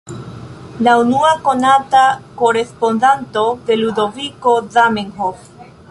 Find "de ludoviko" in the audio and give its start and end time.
3.69-4.57